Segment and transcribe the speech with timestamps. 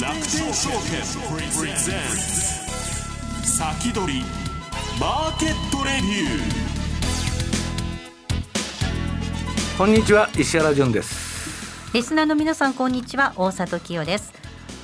[0.00, 0.80] 楽天証券
[1.56, 4.24] プレゼンツ先取り
[4.98, 6.40] マーケットレビュー。
[9.78, 11.94] こんにちは石原潤です。
[11.94, 13.32] リスナーの皆さんこんにちは。
[13.36, 14.32] 大里清です。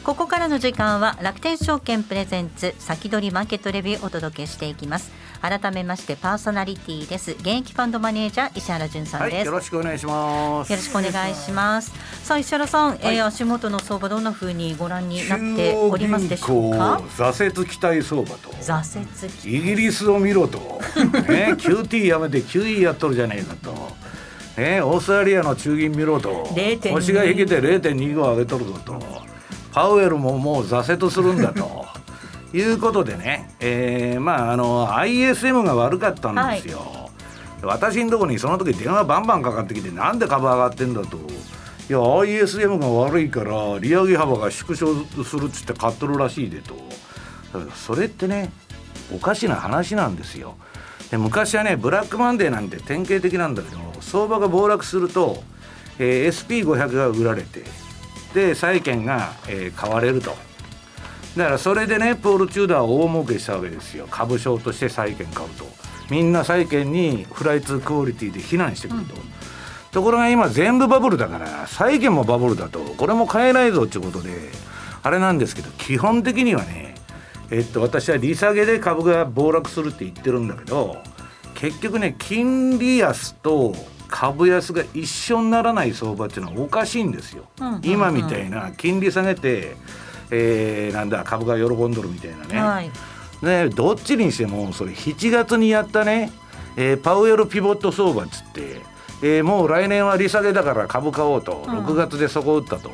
[0.05, 5.11] ここからの時間は楽天証券プレゼンツ先取りマーケットレビューをお届けしていきます。
[5.41, 7.32] 改めましてパーソナリティです。
[7.32, 10.73] 現役ファンドマネージャー石原潤さんです、はい、よろしくお願いします。
[10.73, 11.92] よろしくお願いします。
[12.24, 17.01] さあ石原さん、はい、えー、足元の相場どんな風にご覧になっておりますでしょうか？
[17.16, 18.51] 挫折期待相場と。
[18.51, 20.59] 挫折イギリスを見ろと。
[21.29, 23.96] ね QT やめて QE やっとるじゃねえかと。
[24.60, 26.48] ね、オーストラリアの中銀見ろと。
[26.93, 29.01] 腰が引けて0.25上げとるぞと。
[29.70, 31.87] パウエルももう挫折するんだと
[32.52, 37.11] いうことでね、えー、まああの ISM が悪かったんですよ、は
[37.62, 41.18] い、私のところにその時電話バンバンかかってきてなんで株上がってんだと。
[41.88, 46.74] いや ISM が悪いから利上げ幅が縮小するっつって買っとるらしいでと。
[47.74, 48.52] それってね
[49.15, 50.57] おかしな話なんですよ。
[51.10, 55.43] で昔はねブラックマンデーなんて典型的なんだけど相場が暴落すると、
[55.99, 57.65] えー、SP500 が売られて
[58.35, 60.37] で債券が、えー、買われると
[61.38, 64.08] だからそれでねポール・チューダーは大儲けしたわけですよ。
[64.10, 65.64] 株商として債券買うと。
[66.10, 69.20] みんな債券にフライツクオリティで避難してくると、うん、
[69.92, 72.81] ところが今全部バブルだから債券もバブルだと。
[72.81, 74.31] これも買えないぞっていうことで
[75.03, 76.94] あれなんですけど基本的にはね
[77.50, 80.97] えっと私は利下げで株が暴落するって言ってるんだけど
[81.54, 83.75] 結局ね金利安と
[84.09, 89.76] 株安が一緒にならない相場っていうのはおかしいんですよ、うんうんうん、今みたいな金利下げて、
[90.31, 92.60] えー、なんだ株が喜んどるみたいなね。
[92.60, 92.91] はい、
[93.43, 96.32] ねどっちにしてもそれ7月にやったね、
[96.76, 98.81] えー、パウエルピボット相場っつって、
[99.22, 102.91] えー、もう来年は利下げだから株買おうと、うん、6月でそこ打ったと。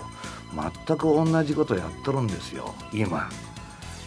[0.87, 3.29] 全く同じことやっとるんですよ今。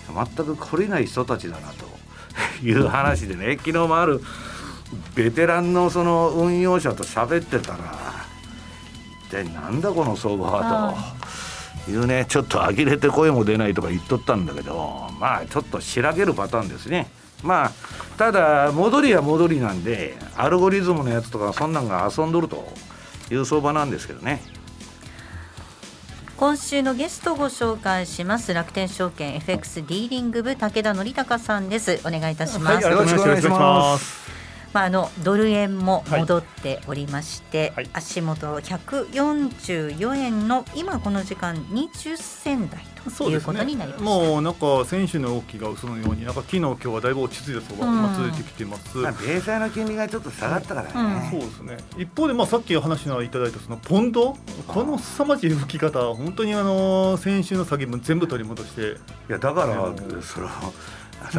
[0.08, 1.98] 全く懲りない人たちだなと。
[2.64, 4.22] いう話でね昨日もある
[5.16, 7.78] ベテランのその運用者と喋ってたら
[9.28, 11.28] 一体なんだこの相場はと
[11.92, 17.10] いうねちょっと呆れて声も出ないとか言っとったんだけどまあちょっとしらけるパターンですね。
[17.44, 17.72] まあ
[18.18, 22.68] ただ戻りは戻りなんでアルゴリズムのやつとかそんなんが遊んどると
[23.32, 24.42] いう相場なんですけどね。
[26.38, 34.37] 今週のゲストをご紹介します楽天証券 FX ディーリング部武田則孝さんですお願いいたします、はい、よろしくお願いします
[34.78, 42.86] まあ、あのドル円も戻っておりまして、はい、足元144円の今この時間20銭台
[43.18, 51.78] ということになりまし、ね、もうなんか選手の動きが嘘のようになんか昨日今日はだいぶ落ち着いた相場が続いてきてます、まあ、米債の金利がちょっと下がったからね、うん、そうですね。
[51.98, 58.82] 一方でまあさっき話のいただいたそのポンドこの凄まじい吹き方本当にあの先週の詐欺分全部取り戻して。
[58.82, 60.48] いやだからその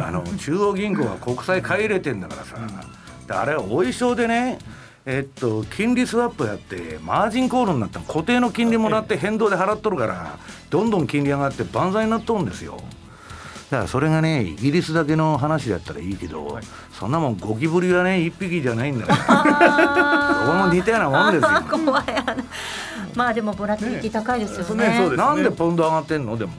[0.05, 2.99] あの中央銀行は国債買い入れてんだからさ、うん
[3.33, 4.59] あれはお衣装でね
[5.05, 10.37] えっと、金利スワップやってマージンコールになった固定の金利もらって 変動で払っとるから
[10.69, 12.77] どんどん金利上がって万歳になっとるんですよ。
[13.71, 22.03] だからそれがねイギリスだけの話だったらいいけど、はい、そんなもんゴキブリはね一匹じゃないんだから そこも似たようなもんですよ 怖い
[23.15, 24.87] まあでもボラティリティ高いですよね。
[24.87, 25.15] ねね。
[25.15, 26.37] なんでポンド上がってんの？
[26.37, 26.51] でも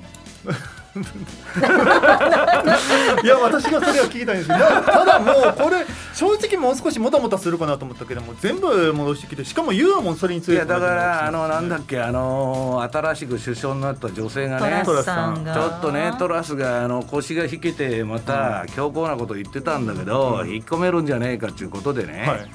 [3.22, 10.52] いや私がそれは聞きたいんですけどただもうこれ正直もう少しもたもたするかなと思ったけども全部戻してきてしかもユアもそれについて。
[10.54, 22.50] いやだからあのなんだっけあの新しく首相になった女性がねトラスさんちょっとねトラスがあの腰が引けてまた強硬なこと言ってたんだけど、うん、引っ込めるんじゃねえかっていうことでね、はい。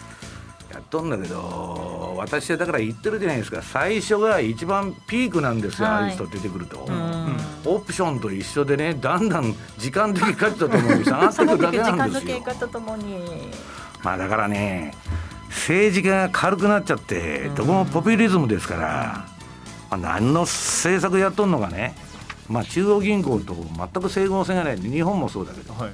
[0.76, 3.62] やっとんだけど私はだから言ってるじゃないですか。
[3.62, 7.25] 最初が一番ピークなんですよ、はい、ああいう人出てくると、うん、
[7.66, 11.04] オプションと一緒でねだんだん時間的価値 とともに。
[11.04, 12.42] 下がってくるだけなんですよ
[14.04, 14.94] まあだからね
[15.50, 19.26] 政治が軽くなっちゃってどこもポピュリズムですから、
[19.90, 21.96] まあ、何の政策やっとんのかね。
[22.48, 25.90] まあ中央銀行と全く整合性がない日本もそうだけど、はい、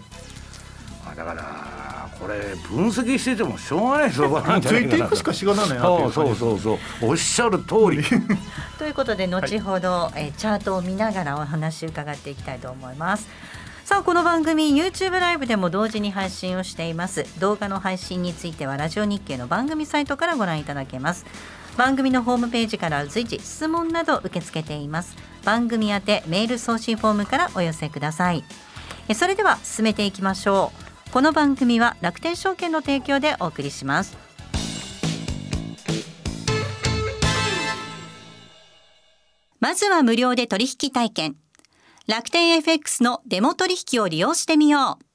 [1.05, 1.80] まあ、だから
[2.21, 2.35] これ
[2.69, 6.77] 分析しててもしょうがない相場なんじゃないかなついていくしかしがないなそうそうそうそう。
[7.01, 8.03] おっしゃる通り。
[8.77, 13.27] ということで後ほど、はい、えチャートを見ながらお話伺っていきたいと思います。
[13.85, 17.25] さあこの番組 YouTube ライブでも同時に配信をしています。
[17.39, 21.25] 動画の配信についてはラジオ日経の番組サイトからご覧いただけます。
[21.75, 25.17] 番組のホームページから随時質問など受け付けています。
[25.43, 28.43] 番組宛てメール送信フォームからお寄せください。
[29.15, 34.17] それでは進めていきましょうこの番組は楽天証券の提供でお送りします。
[39.59, 41.35] まずは無料で取引体験。
[42.07, 45.05] 楽天 FX のデモ取引を利用してみよう。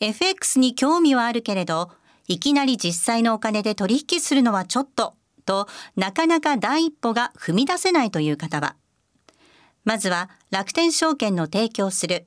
[0.00, 1.90] FX に興味はあるけれど
[2.26, 5.12] いきなり実際のお金で取引するのはちょっと
[5.44, 8.76] となかなか第一歩が踏み出せないという方は。
[9.84, 12.26] まずは楽天証券の提供する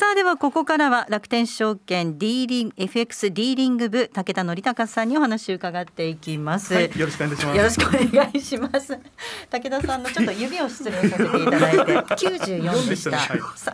[0.00, 7.56] さあではここからは楽天証券ディーリン FX ディーリング部武田則隆さんにお話を伺っていきます、はい、よろしくお願いします。
[7.58, 8.98] よろしくお願いします。
[9.50, 13.18] 武田さんのちょっと指を失礼させていただいて 94でした。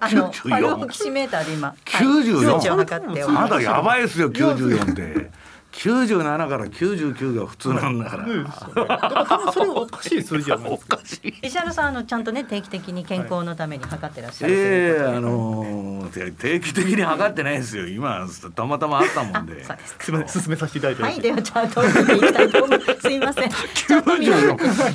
[0.00, 5.30] あのパルオキシメーターで今94、はい、測ってまだやばいですよ94で。
[5.76, 8.24] 97から99が普通なんだから。
[8.24, 11.34] うん、だかそれおかしい数字はおかしい。
[11.42, 17.86] 石原さんあのちゃんとね定期的に健康のために測ってらっしゃる、はい、ええー、あのー、定期的に測ってないですよ。
[17.86, 19.64] 今たまたまあったもんで。
[19.64, 19.72] す
[20.06, 21.02] すみません進めさせていただいて。
[21.02, 23.00] はいではチャートを見ていきたいと思 います。
[23.00, 23.50] すみません。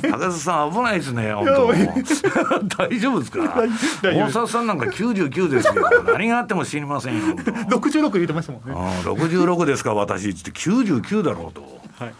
[0.02, 2.76] 高田さん危ないですね 本当。
[2.84, 3.64] 大丈夫ですか？
[4.02, 5.74] 大沢さんなんか99ですよ。
[6.06, 7.34] 何があっても知りませんよ。
[7.36, 8.74] 66言ってましたもんね。
[8.76, 11.62] ああ66ですか私って99だろうと。
[11.98, 12.14] はい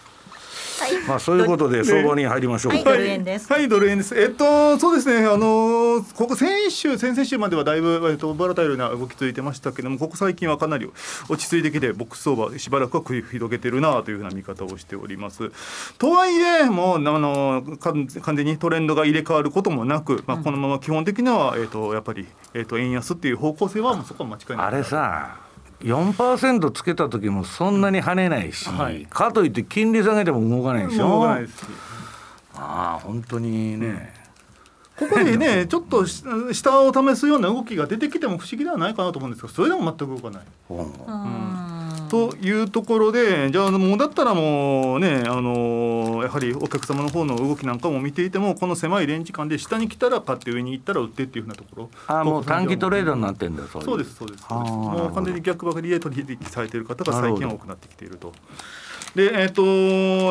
[1.06, 2.72] まあそういうことで相場に入りましょう。
[2.72, 3.52] はい、ドル円です。
[3.52, 4.18] はい、ドル円です。
[4.18, 5.26] えっとそうですね。
[5.26, 10.90] あのここ先週先々週まではだいぶえっとバラタイルな動き続いてましたけども、ここ最近はかなり
[11.28, 15.50] 落ち着いてきてボックス相場しばらくは繰り広げてるなというふうな見方をしております。
[15.98, 24.66] とはいえもうあの完全にトレンドが入れ替わることもなく、まあこのまま基本的にはえっとやっぱりえっと円安っていう方向性はもうそこは間違いない。
[24.66, 25.41] あれさ。
[25.82, 31.08] 4%つけた時もそんなに跳ねないし、はい、かといって金利下げても動かないでしょ。
[31.08, 31.66] 動かないです。
[32.54, 34.12] ああ本当にね、
[34.96, 40.42] ここでねちょっと下を試すような動きが出てきても不思議ではないかなと思うんですがそれでも全く動かない。
[40.70, 41.51] うん
[42.12, 51.90] というところでじゃあもうだったらもうねあのやはりお客様の方の動きなんかも見ていてもこの狭いレンジ間で下に来たら買って上に行ったら売ってっていうふうなところ。
[52.08, 54.44] あもう短期トレードになってんだそうですそうです。
[54.50, 58.34] もう完全に逆ばかりで取引されている方が最近は多くなってきていると。
[59.14, 59.62] でえーと、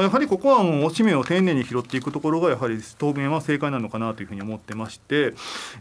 [0.01, 5.33] やはりここはもう使命を丁寧に拾っていくところがやはり当面は正解なのかなというふうに思ってまして、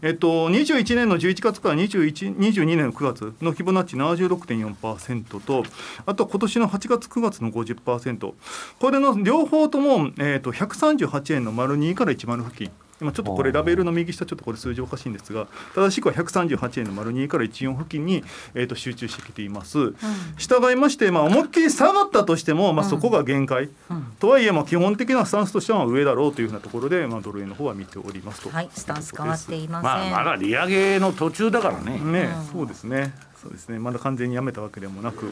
[0.03, 5.63] えーと、21年の11月から21 22年の9月のフィボナッチ76.4%と
[6.05, 8.33] あと今年の8月9月の50%
[8.79, 12.71] これの両方とも、えーと、と138円の丸2から1丸付近。
[13.01, 19.95] 今ちょっとこれラベルの右下ちょっとこれ数字おかしいんですが正しくは138円の丸2から14付近に、えー、と集中してきています、うん、
[20.37, 28.49] 従いまして、まあ、思いっきり下がったとしても、まあ、そこが限界、うん、とはいえ、まあ、基本的なスタンスとしては上だろうというふうなところで、まあ、ドル円の方は見ておりますと。
[28.49, 31.99] はいスタンス変わっていません、まあ、まだ利上げの途中だからね。
[31.99, 33.13] ね、うん、そうですね。
[33.41, 33.79] そうですね。
[33.79, 35.31] まだ完全にやめたわけでもなく、うん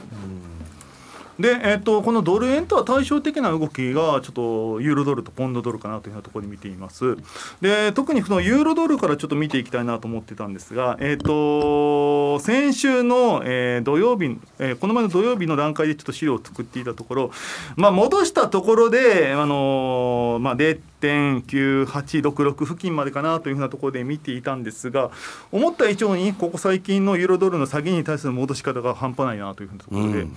[1.39, 7.17] で、えーと、このドル円とは対照的な動きがちょっとユーロドルとポンドドルかなというようなところに見ています。
[7.61, 17.31] で特にそのユーロドルからちょっと見ていきたいなと思ってたんですが、えーと、先週の、えー、土曜日、えー、この前の土曜日の段階でちょっと資料を作っていたところ、
[17.77, 20.55] まあ、戻したところで、あのー、まあ、
[21.01, 25.11] 1.9866付近までかなというふうなところで見ていたんですが
[25.51, 30.35] 思った以上にここ最近のユーロドルの下げに対する戻し方が半端ないなというふうなところで、うん、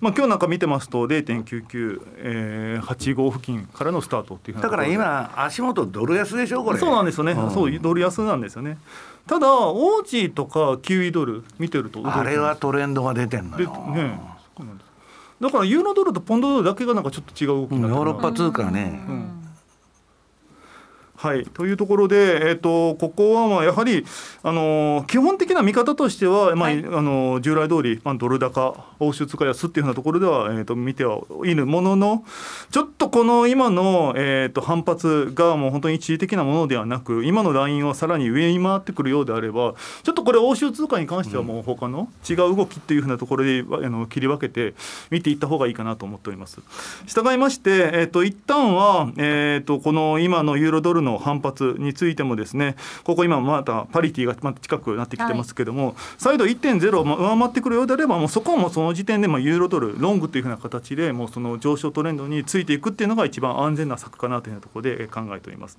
[0.00, 6.78] まあ、今日なんか見てますと0.9985、えー、付近からのスタートっていうだから今足元ドル安でしょこれ。
[6.78, 8.78] そうなんですよね、うん、そうドル安なんですよね。
[9.26, 14.20] ただオージーとかキウイドル見てるとあれはトレンドが出てんのよ、ね、
[15.40, 17.48] だからユーロドルとポンドドルだけがなんかちょっと違う。
[17.48, 19.43] 動きになってヨーロッパ通貨ね、うん
[21.24, 24.04] はい、というところで、えーと、ここはまあやはり、
[24.42, 32.24] あの基本的な見方としては、まあ、はい、あの従来通り、まあ、ドル高、欧州通貨安っていうふうなところでは、えーと、見てはいるものの、
[32.70, 44.74] ちょっとこの今の、えーと、反発がもう本当に一時的なものではなく、今のラインをさらに上に回ってくるようであれば、ちょっとこれ、欧州通貨に関しては、もう他の違う動きっていうふうなところであの切り分けて
[45.08, 46.60] 見ていった方がいいかなと思っております。
[47.06, 65.78] 従いまして、えー、と一旦は、えー、とこの今のユーロドルの反発についてもですねここ今またパリティがまた近くなってきてますけども、はい、再度1.0を上回ってくるようであればもうそこはもうその時点でまあユーロドルロングというふうな形でもうその上昇トレンドについていくっていうのが一番安全な策かなというようなところで考えております。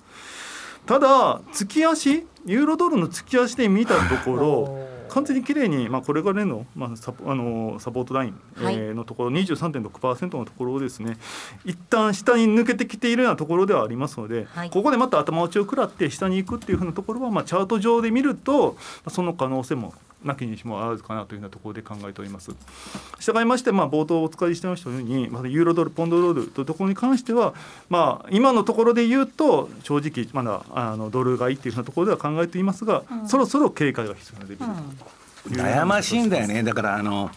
[0.86, 11.16] ただ月足ユーロドルの月足で見たところ 完全にきれいに、まあ、これが例の,、まあ、サポあのサポートライン、はい、えー、のところ23.6%のところをですね。
[11.64, 18.76] 一旦下に抜けてきているようなところではありますので、はい、ここでまた頭打ちを食らって下に行くっていうふうなところは、まあ、チャート上で見ると
[19.08, 19.94] その可能性も
[20.24, 22.50] なきにしもあらずかなというようなところで考えております。
[23.20, 27.54] 従いまして、まあ、冒頭お使いしてましたように、ま、ユーロドル、ポンドドルというところに関しては、
[27.88, 37.30] まあ、今のところで言うと、正直、まだあのドル買いっていうふうなところでは考えていますが、うん、そろそろ警戒が必要なレベル、うん、悩ましいんだよね、だからあの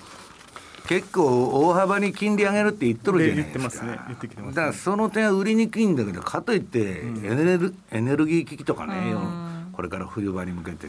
[0.87, 3.85] 結構大幅に金利上げるって言っとるじゃないですか。
[3.85, 9.13] ね、言ってきてます、ね、だからその点は売りにくいんだけど、かといってエネル、エネルギー危機とかね、
[9.73, 10.87] これから冬場に向けて。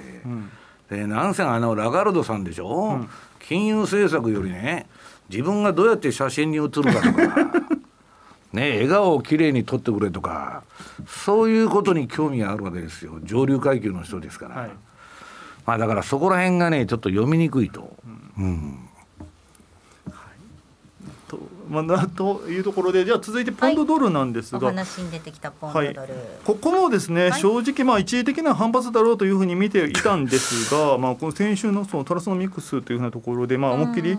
[0.90, 4.88] でなんせあのラガルドさんでしょ、うん、金融政策よりね
[5.28, 7.50] 自分がどうやって写真に写るかとか。
[8.52, 10.64] ね笑顔をきれいに撮ってくれとか。
[11.06, 13.20] そういうことに興味があるわけですよ。
[13.23, 14.70] 上流階級の人ですから、はい、
[15.66, 17.97] まあだからそこら辺がねちょっと読みにくいと。
[18.37, 18.89] うん、うん
[21.70, 26.10] まあ、というところでじゃあ続いてポンドドルなんですが、はい、話に出てきたポンドドル、はい、
[26.44, 34.18] ここもですね、はい、正直まあ一時的な反発だろうというふうに見ていたんですが、 まあ、この先週のそのトラスのミックスというふうなところで、まあ、思いっきり、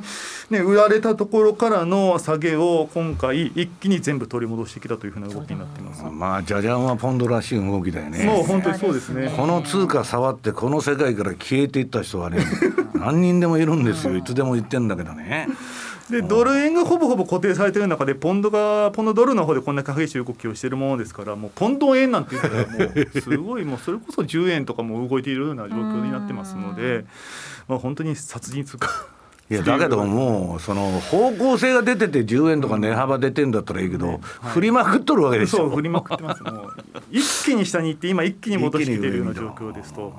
[0.49, 6.03] ね、売られたところからの下げを今回一気に全部取り戻してきたというふうな動きになっています。
[6.03, 8.23] まあじゃじゃんはポンドらしい動きだよね。
[8.25, 9.33] もう本当にそうですね。
[9.35, 12.45] この通貨触ってこの世界から消えていった人はね
[12.93, 15.47] 何人でもいるんですよいつでも言ってんだけどね。
[16.11, 27.05] でドル円がほぼほぼ固定されてる中でポンドがポンドドルの方でこんな激しい動きをしているものですからもうポンド円なんて言ったらもうすごいもうそれこそ10円とかも動いているような状況になってますので、
[27.67, 28.89] まあ、本当に殺人通貨。
[29.49, 34.21] いやだけどもうその方向性が出てて10円とか値幅出てんだったらいいけど、うんはい、
[34.53, 35.63] 振りまくっとるわけですよ。
[35.63, 36.43] そう振りまくってます。
[36.43, 36.73] もう
[37.11, 40.13] 一気に下に行って今一気に戻してきてるような状況ですと。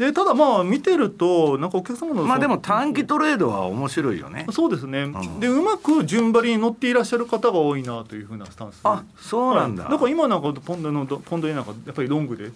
[0.00, 4.46] でただまあ見てるとなんかお客様のまあでも短期トレードは面白いよね。
[4.50, 8.80] そうですね、うん、でうまく順張りに乗っていらっしゃる方が多いなというふうなスタンス。
[8.82, 12.50] あそうなんだ、はい、だから今なんかポンドのポンド円なんかやっぱりロングで？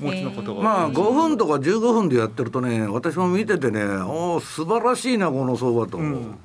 [0.00, 0.62] 持ちの方が。
[0.62, 6.36] まあ5分とか15分でやってるとね私も見ててねおお素晴らしいなこの相場と、うん、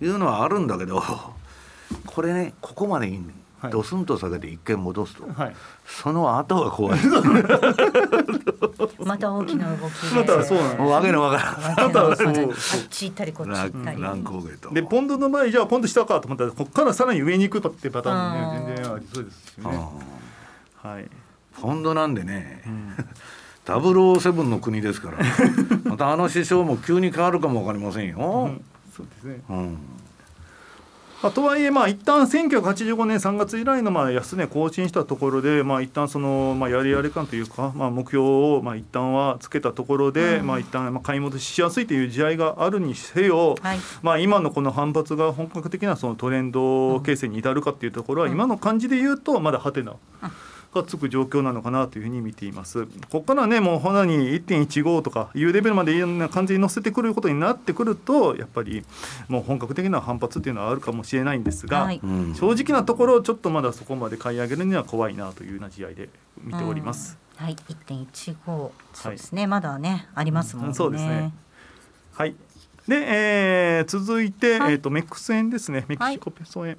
[0.00, 1.02] いうのはあるんだけど
[2.06, 3.32] これねここまでいいんだ
[3.70, 7.00] ドスンと下げて一回戻すと、はい、その後が怖い。
[9.04, 11.92] また大きな動きまたそうなんわけのわからん。
[11.92, 14.02] またそうこっち行ったりこっち行ったり。
[14.02, 19.88] 乱高下とでポンドの場合じゃあポンド下かと思ったらここからさらに上に行くってパターンもね全然ありそうですしね。
[20.82, 21.08] はい。
[21.60, 22.62] ポンドなんでね、
[23.64, 25.18] ダブルオーセブンの国ですから。
[25.84, 28.64] またあの首相も急に変わるかもわかりませんよ、うん、
[28.96, 29.78] そうですね、うん
[31.22, 49.92] まあ、とはいえ、まあ一旦1985年3月以来のまあ安値更新したところで、まあ一旦そのまあやりやり感というか、まあ、目標をまあ一旦はつけたところで、うん、まあ一旦まあ買い戻ししやすいという地合いがあるにせよ、はい、まあ今のこの反発が本格的なそのトレンド形成に至るかっていうところは、今の感じで言うとまだはてな。
[49.92, 50.30] うん
[50.74, 52.86] がつく状況なのかなというふうに見ています。
[52.86, 58.84] ここからねもうほなに1.15とかいうレベルまで完全に乗せてくることになってくるとやっぱり
[59.28, 62.00] もう本格的な反発っていうのはあるかもしれないんですが、はい、
[62.34, 66.08] 正直なところちょっとまだそこまで買い上げるには怖いなというような試合で
[66.42, 67.18] 見ております。
[67.36, 70.74] はい、1.15そうですね、はい、まだねありますもんね。
[70.74, 71.32] そうですね。
[72.14, 72.34] はい。
[72.86, 76.78] で、えー、続いて、はい、えっ、ー、とメックス円ですね、メキシコペソ円。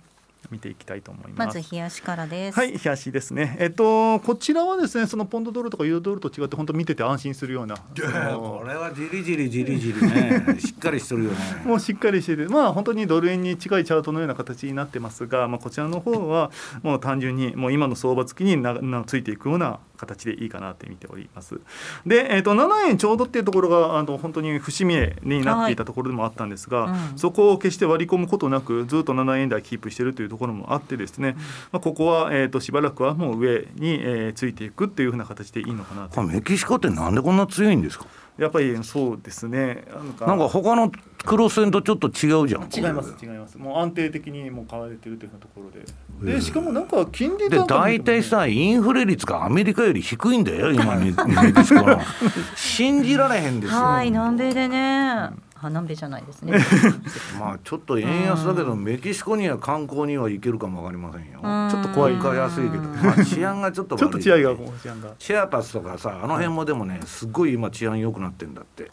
[0.54, 1.58] 見ていきたいと思います。
[1.58, 2.56] まず冷やしからです。
[2.56, 3.58] はい、冷やしですね。
[3.60, 7.76] えっとこちらはですね、そのポンドドルとかユーロドルと違って本当見てて安心するような。
[7.76, 11.38] これはじりじりじりじりね、 しっかりしてるよね。
[11.66, 16.52] もうしっかりしてて、まあ本当にドル円に近いチャートのような形になってますが、まあこちらの方は
[16.84, 21.60] もう単純にもう今の相場付きにななついていくような形でいいかなって見ております。
[22.06, 31.42] で、えー、と7円ちょうどっていうところがあの本当に節目になっていたところでもあったんですが、はいうん、そこを決して割り込むことなくずっと7円台キープしているというところもあってですね、うん、ま
[31.74, 36.22] あ、ここは、えー、としばらくはもう上に、えー、ついていくっていうふうな形でいいのかなと。
[36.24, 38.06] メキシコってなんでこんな強いんですか？
[38.38, 39.86] やっぱりそうですね。
[40.20, 40.50] なんか。
[40.50, 40.92] 他の
[41.24, 42.70] クロス線とちょっと違うじゃん。
[42.74, 43.58] 違います違います。
[43.58, 46.34] もう安定的にもう買われてるというところで。
[46.36, 50.98] でしかもなんか金利で大体さインフレ率がアメリカより低いんだよ今
[52.56, 53.80] 信じられへんですよ。
[53.80, 55.30] はい南米でね、
[55.68, 56.58] うん南米じゃないですね。
[57.40, 61.40] まあちょっと円安だけど、メキシコには観光には行けるかもわかりませんよ。
[61.70, 68.92] ちょっと怖いか安いけど、まあ、治安がちょっとちょっと治安が治安がシェアパスとかさあの辺もでもねすごい今治安良くなってんだって。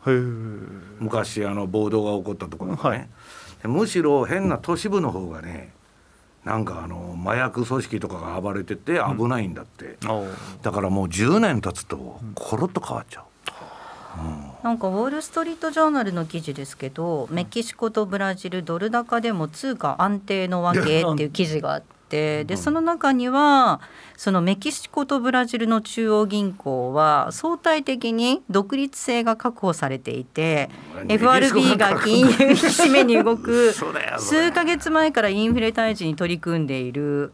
[0.98, 3.04] 昔あの暴動が起こったところがね、は
[3.64, 5.72] い、むしろ変な都市部の方がね
[6.44, 10.28] なんかあの麻薬組織とかが暴れてて危ないんだって、うん、
[10.62, 13.24] だからもう10年経つとコロッと変わっちゃう。
[14.62, 21.90] なんかウォール・ストリート・ジャーナルの記事ですけどメキシコとブラジルドル高でも通貨安定のわけっていう記事があって。
[22.10, 23.80] でその中には
[24.16, 30.70] そのメキシコとブラジルの中央銀行は相対的に独立性が確保されていて
[31.06, 33.72] FRB が金融引き締めに動く
[34.18, 37.32] 数か月前からインフレ退治に取り組んでいる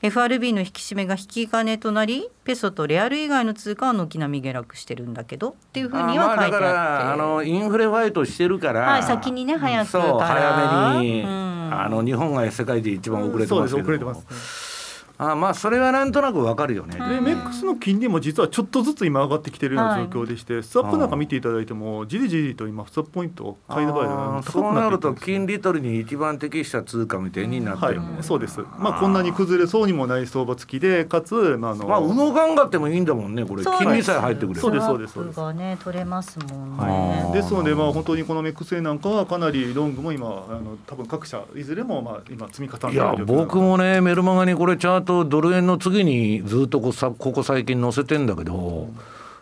[0.00, 14.67] FRB の引き締めが引き金となりペソとレアル以外の通貨は軒並み下落してるんだけどっていうふうには書いてあって、あ、あのインフレファイトしてるから、はい、先にね早くから早めに、うん、あの日本が世界で一番遅れてますけど、うん、遅れてます、ね
[15.18, 16.96] あまあそれはなんとなくわかるよね。
[16.96, 28.60] で、メックスの金利も実はちょっとずつ今上がってきてるような状況でして、はい、スワップなんか見ていただいてもじりじりと今スワップポイント買いの場合そうなると金利取りに一番適した通貨みたいになってる、はい、そうです。
[28.78, 33.64] まあこんなに崩れそうにもない相場付きでかつまああのまあ動かんがってもいいんだもんねこれ。
[33.64, 34.86] 金利さえ入ってくれそうです。
[34.86, 35.40] そうですそうです。
[35.40, 36.84] がね取れますもんね。
[36.84, 48.88] はい、ですのでまあ本当にこのメックスなんかはかなりロングも今あの多分各社いずれもまあ今積み重ねていや僕もねメルマガにこれチャートドル円の次にずっとこさここ最近載せてんだけど、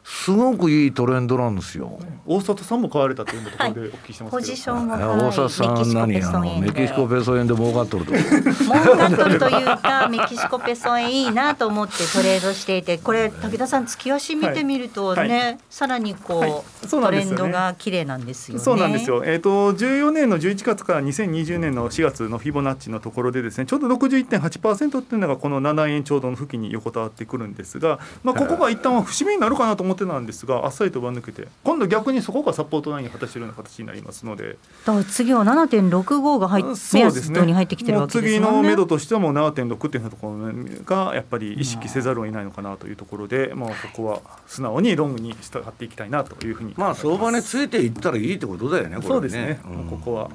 [0.07, 1.99] すごくいいトレンドなんですよ。
[2.27, 6.23] 大里さんも買われたというところでお聞きしてますポジションは、大里さん何？
[6.23, 8.13] あのメキシコペソ円で儲かっとると。
[8.13, 16.53] 儲かっとるというか メキシコペソ円いいなと思ってトレードしていて、これ武田さん月足見てみるとね、はい、さらにこう、はい、
[16.87, 18.65] トレンドが綺麗なんですよね。
[18.65, 19.23] そうなんですよ。
[19.25, 34.57] えっ、ー、と14年の11月から2020年の4月のフィボナッチのところでですね、ちょうど61.8%っていうのがこの7円ちょうどの付近に横たわってくるんですが、まあここが一旦は節目になるかなと思ってたんですが、あっさりとば抜けて、今度逆にそこがサポートラインを果たしているような形になりますので。
[34.85, 38.39] だから次は7.65が入って目安に入ってきてるわけですね。
[38.39, 40.53] 次の目処としてはもう7.6っていうところ
[40.85, 48.97] がやっぱり意識せざるを得ないのかなというところで、まあここは素直にロングに従っていきたいなというふうにまあ相場についていったらいいってことだよね。
[48.97, 49.61] ねそうですね。
[49.65, 50.31] うん、ここは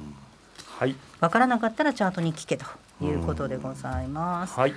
[0.78, 0.96] はい。
[1.20, 2.64] わからなかったらチャートに聞けと
[3.00, 4.58] いうことでございます。
[4.58, 4.74] はい。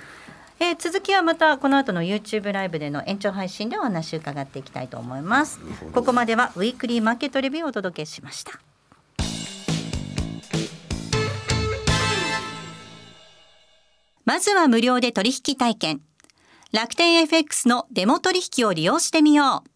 [0.58, 5.60] えー、続きはまたこの後の YouTube ライブでの延長配信でお話を伺っていきたいと思います
[5.92, 8.52] ここまではウィークリーマーケットレビューをお届けしました
[14.24, 16.00] まずは無料で取引体験
[16.72, 19.75] 楽天 FX のデモ取引を利用してみよう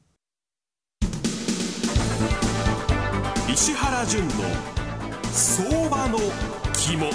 [3.53, 4.33] 石原淳の
[5.33, 6.19] 相場の
[6.73, 7.11] 肝。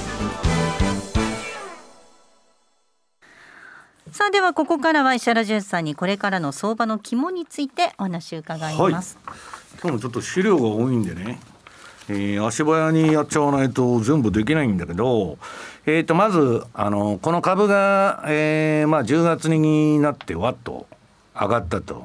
[4.13, 9.37] さあではここからは石原淳さんにこれからの相場の肝についてお話を伺います、はい、
[9.81, 11.41] 今日もちょっと資料が多いんでね。
[12.11, 15.39] えー、足早にやっちゃわないと全部できないんだけど、
[15.87, 20.87] えー、とまずあのこの株が、えーまあ、10月になってわっと
[21.35, 22.05] 上がったと。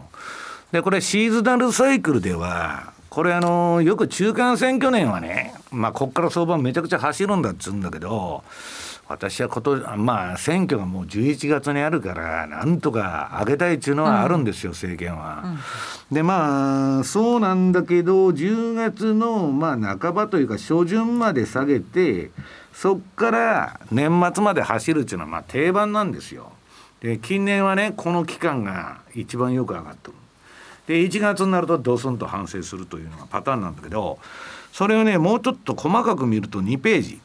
[0.72, 8.42] でこれシーズナルサイクルではこれあのよく中間選挙年はねまあこっから相場めちゃくちゃ走るんだっつうんだけど
[9.10, 15.44] 私はことまあ選挙がもう11月にあるからなんとか上げたいっていうのはあるんですよ、うん、政権は。
[16.10, 22.32] うん、でまあそうなんだけど10月のまあ半ばというか初旬まで下げて
[22.72, 26.54] そっから年末まで走るっていうのはまあ定番なんですよ。
[27.02, 30.21] で近年はねこの期間が一番よく上がってる。
[30.88, 34.20] で1月になるとドスンと反省するというのがパターンなんだけど
[34.74, 37.21] それをねもうちょっと細かく見ると2ページ。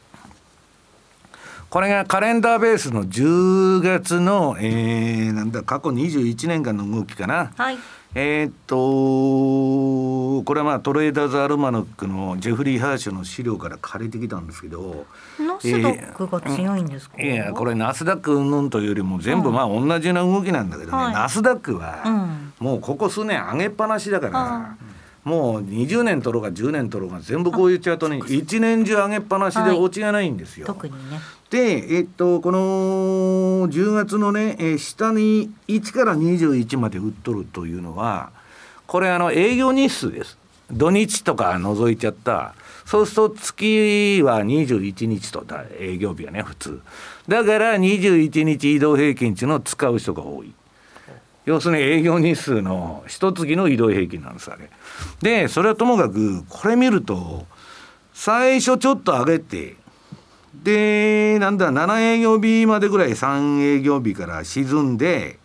[1.70, 7.52] これがカレンダーベースの10月の、えー、なんだ過去21年間の動きかな。
[7.56, 7.78] はい、
[8.14, 15.06] えー、っとこれはまあトレーダーズ・アルマノックのジェフリー・ハーシュの資料から借りてきたんですけど
[15.40, 22.04] ナスダックが強いんですか、えー、いやこれナスダックうんというよりも全部まあ同じような動きなんだけどね、はい、ナスダックは
[22.60, 24.76] もうここ数年上げっぱなしだから。
[25.26, 30.68] もう20年取ろうが10年取ろうが全部こういうチャートに一年中上げっぱなしで落ちがないんですよ。
[30.68, 31.18] はい、特にね
[31.50, 32.58] で、えっと、この
[33.68, 38.30] 10月のね、えー、下に1から21まで売っとるというのは
[38.86, 40.38] これあの営業日数です。
[40.70, 42.54] 土日とか除いちゃった。
[42.84, 46.80] そうすると月は21日とだ営業日はね普通。
[47.26, 50.52] だから21日移動平均値の使う人が多い。
[51.44, 54.70] 要するに営業日数の一月の移動平均なんですあれ。
[55.22, 57.46] でそれはともかくこれ見ると
[58.14, 59.76] 最初ちょっと上げて
[60.62, 65.38] でなんだ7営業日までぐらい3営業日から沈んで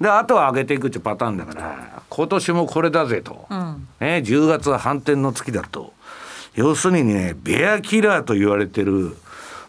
[0.00, 5.92] であとは上げていくっていうパターンだから今年もこれだぜと、うん、ね、10月は反転の月だと。
[6.54, 9.14] 要するにねベアキラーと言われてる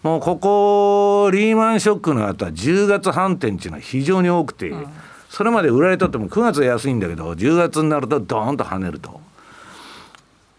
[0.04, 4.88] もうここリーマンショックの後は10月反転っていうのは非常に多くて、うん、
[5.30, 9.20] それまで売られとっても9月は安いんだけど10月になるとドーンと跳ねると。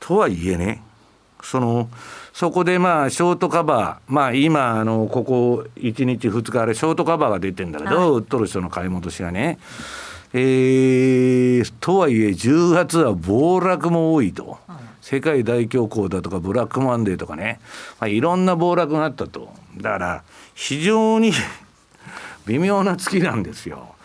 [0.01, 0.83] とはいえね
[1.43, 1.89] その
[2.39, 9.59] そこでまあショートカバーまあ今あのここ1日2日あれショートカバーが出てんだけど、はい、売っとる人の買い戻しがね。
[10.33, 14.57] えー、とはいえ10月は暴落も多いと、
[15.01, 17.59] 世界大恐慌だとかブラックマンデーとかね、
[17.99, 19.53] まあ、いろんな暴落があったと。
[19.77, 20.23] だから
[20.55, 21.33] 非常に
[22.47, 23.97] 微妙な月なんですよ。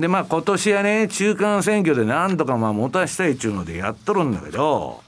[0.00, 5.02] でまあ今年はね中間選挙でなんとかまあ持たしたいっちゅうのでやっとるんだけど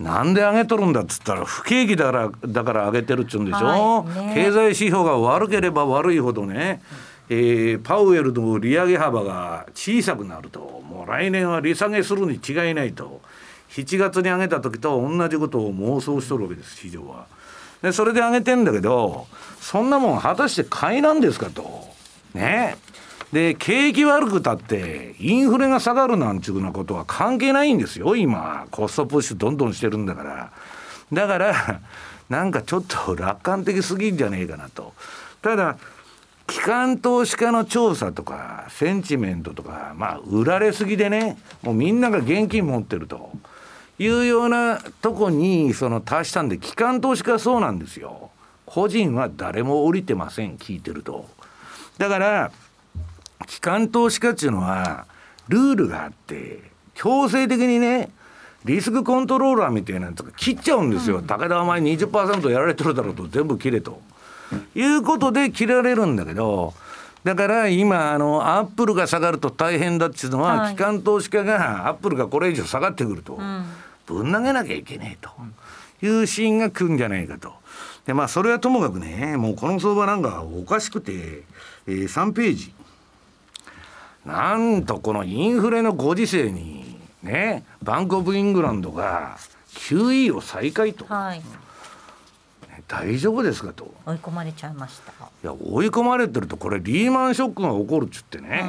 [0.00, 6.82] なんで上げとるんだっつったら不景気だからだから上げてるっちゅうんでしょ、はいね、経済指標が悪ければ悪いほどね、
[7.28, 13.20] えー、パウエルの利上げ幅が小さくなるともう来年は利下げするに違いないと
[13.70, 17.26] 7月に上げた時と同じことを妄想しとるわけです市場は。
[17.82, 19.26] でそれで上げてんだけど
[19.60, 21.88] そんなもん果たして買いなんですかと。
[22.34, 22.76] ね
[23.34, 28.14] で景気悪くたってインフレが下がるなんちゅうなことは関係ないんですよ。
[28.14, 30.52] 今コストプッシュどんどんしてるんだから。
[31.12, 31.80] だから
[32.28, 34.94] なんかちょっと楽観的すぎんじゃねえかなと。
[35.42, 35.78] ただ
[36.46, 43.32] 機関投資家の調査とかセンチメントとかまあ売られすぎでねもうみんなが現金持ってると。
[43.98, 48.30] いうようなとこにその達したんで機関投資家はそうなんですよ。
[48.64, 51.28] 個人は誰も降りてません聞いてると。
[51.98, 52.52] だから
[53.46, 55.06] 機関投資家っていうのは
[55.48, 56.60] ルールがあって
[56.94, 58.10] 強制的にね
[58.64, 64.00] リスクコントローラーみたいなやつが切っちゃうんですよ、うん、武田お前20%やられてるだろうと全部切れと、
[64.74, 66.72] いうことで切られるんだけど
[67.24, 73.64] だから今あのアップルが下がると大変だっていうのは、はい、機関投資家がアップルがこれ以上下がってくると、うん、
[74.06, 75.30] ぶん投げなきゃいけねえと。
[76.04, 77.52] いうシーンが来るんじゃないかと。
[78.06, 81.42] でまあそれはともかくねもうこの相場なんかおかしくて、
[81.86, 82.74] えー、3ページ
[84.24, 89.36] なんとこのインフレのご時世にねバンク・オブ・イングランドが
[89.74, 91.42] QE を再開と、はい、
[92.88, 93.92] 大丈夫ですかと。
[94.06, 95.12] 追い込まれちゃいました。
[95.12, 98.62] いや追い込まれてるとこれリーマンショックが起こるっつってね、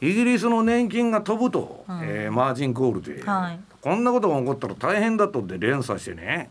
[0.00, 6.50] うん、イギリスの年金が飛ぶと、うん、えー、マージンコールで、はい、こんなことが起こったら大変だとで連鎖してね、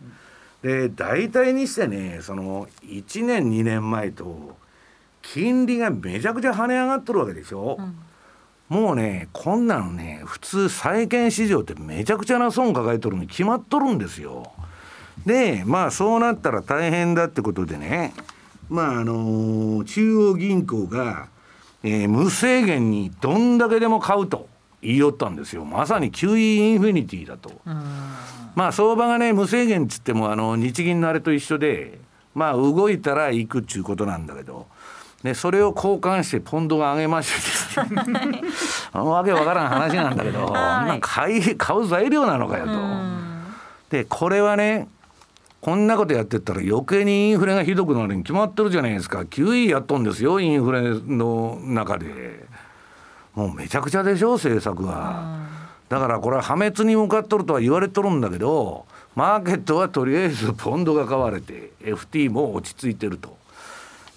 [0.62, 4.56] で大体にしてねその1年2年前と
[5.21, 7.75] 金利がめちゃくちゃ跳ね上がってるわけでしょ。
[7.78, 7.95] うん
[8.69, 14.51] もうねこんなのね普通債券市場ってめちゃくちゃな損抱えとるに決まっとるんですよ。
[15.25, 18.13] でまあそうなったら大変だってことでね
[18.69, 21.27] まああのー、中央銀行が、
[21.84, 24.47] えー、無制限にどんだけでも買うと
[24.82, 27.51] 言いよったんですよまさに QE インフィニティだと。
[28.55, 31.97] まあ相場がね無制限っつってもあの日銀のあれと一緒で
[32.36, 34.67] まあ動いたら行くっちゅうことなんだけど。
[35.23, 38.41] でそれを交換してポンドが上げましてですね。
[38.93, 42.71] わけわからん話なんだけど、はい、買い買う材料なのかよと。
[43.89, 44.88] でこれはね
[45.62, 49.19] こんなことやってったら余計にインフレがひどくなるに決まってるじゃないですか。
[49.19, 52.47] QE やっとんですよインフレの中で。
[53.39, 55.47] もうめちゃくちゃでしょ政策は、
[55.88, 63.38] だからこれは破滅に向かっとるとは言われとるんだけどマーケットはとりあえずポンドが買われて FT も落ち着いてると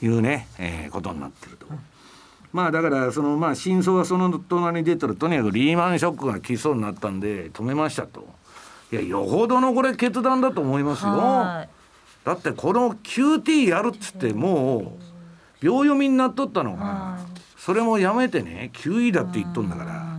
[0.03, 1.67] いうね、えー、ことになってると。
[2.53, 8.29] まあだからそのまあ真相はその隣に出てるとにかくリーマンショックが来そうになったんで止めましたと。
[8.93, 11.69] いやよほどのこれ決断だと思いますよ。
[12.25, 14.85] だってこの QT やるっつってもう
[15.65, 17.19] 秒読みになっとったのが
[17.57, 20.12] それもやめてね QE だって言っとんだから。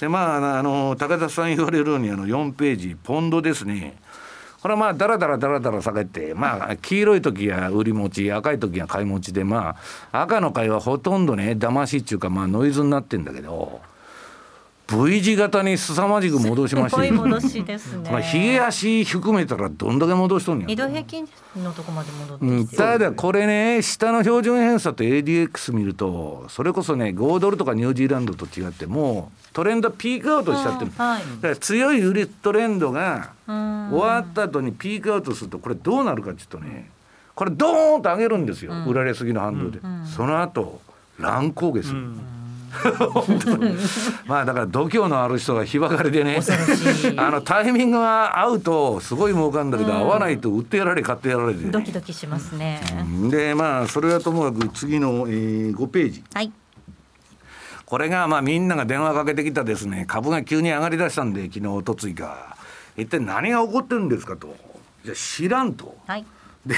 [0.00, 3.96] でまああの高田さん言われるようにあの4ページポンドですね。
[4.66, 9.76] これはまあだらだらだらだら下げてまあ黄色い時は売り持ち赤い時は買い持ちでま
[10.10, 13.80] あ赤の買いはほとんどね騙しっていうかまあノイズになってんだけど。
[14.88, 18.08] V 字型に凄まじく戻しました戻しですね。
[18.12, 20.66] まあ髭足含めたらどんだけ戻しとんや。
[20.68, 36.90] 移動平均のとこまで戻って、うん、ただこれね下の標準偏差と ADX 見るとそれこそね5ドルとかニュージーランドと違ってもうトレンドピークアウトしちゃってる、はい、だから強い売りトレンドが終わった後にピークアウトするとこれどうなるかちょっとね
[37.34, 40.80] これドーンと上げるんですよ、売られすぎの反動で、その後
[41.18, 42.08] 乱高下する。
[44.26, 46.40] まあだから度胸のある人が日ばかりでね
[47.16, 52.80] あのタイミングが合うとすごい儲かるんだけど、うん、合わないと売ってやられ買ってやられて、ね、ドキドキしますね、
[53.30, 56.52] でまあそれはともかく次の、えー、5ページ、はい、
[57.84, 60.04] これがまあみんなが電話かけてきたですね。
[60.06, 62.56] 株が急に上がりだしたんで昨日おとついか。
[62.96, 64.56] 一体何が起こってるんですかと。
[65.06, 66.26] じゃ知らんと、はい、
[66.66, 66.74] で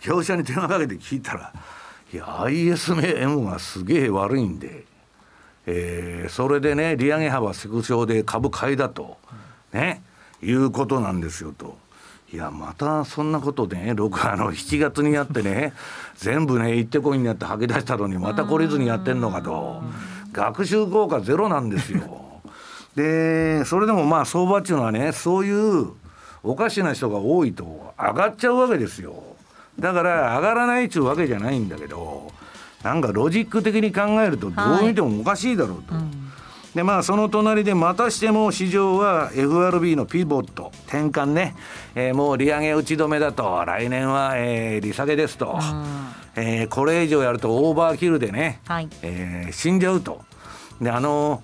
[0.00, 1.52] 業者に電話かけて聞いたら
[2.12, 4.84] いや ISM がすげえ悪いんで
[5.66, 9.18] えー、それでね利上げ幅縮小で株買いだと、
[9.72, 10.02] ね、
[10.42, 11.76] いうことなんですよと。
[12.32, 15.72] いやまたそんなことでね6あの7月にやってね
[16.16, 19.82] 全部ね行ってこいになって吐き出したのにまた懲りずにやってんのかと
[20.32, 22.00] 学習効果ゼロなんですよ。
[22.94, 25.88] でそれでもまあ相場っていうのはねそういう
[26.42, 29.22] おかしな人が多いと上がっちゃうわけですよ。
[29.78, 32.30] だから上がらないっちゅうわけじゃないんだけど
[32.82, 35.94] なんかロジック的に考えるとどう見てもおかしいだろうと。
[35.94, 36.12] はいうん、
[36.74, 40.72] でまあその隣でまたしても市場は FRB のピボット。
[40.86, 41.54] 転換ね、
[41.94, 43.64] えー、もう利上げ打ち止めだと。
[43.66, 45.58] 来年は、えー、利下げですと、
[46.36, 50.22] うん、えー、これ以上やるとオーバーキルでね、はい、えー、死んじゃうと。
[50.80, 51.42] であの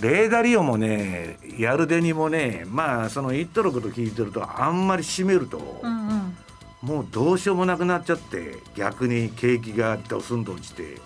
[0.00, 5.80] レーダーリオもねやるでにもねまあその言っとること聞いてるとあんまり締めると。
[5.82, 6.27] うんうん
[6.82, 11.00] もうどうしようもなくなっちゃって逆に景気がドスンと落ちて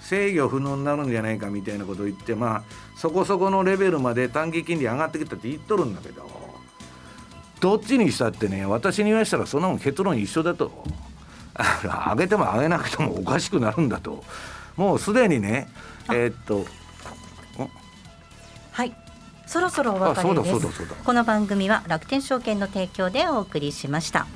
[0.00, 2.62] 制御不能になるんじゃないかみたいなことを言ってまあ
[2.96, 6.28] そこそこのレベルまで短期金利上がってきたって言っとるんだけど
[7.60, 10.84] どっちにしたってね私に言わしたらそんなもん結論一緒だと。
[11.82, 14.24] 上げても上げなくてもおかしくなるんだと。
[14.76, 15.68] もうすでにね
[16.08, 16.64] えー、っと
[18.72, 18.94] はい。
[19.46, 20.86] そろそろお別れです。
[21.04, 24.26] この番組は楽天証券の提供でお送りしました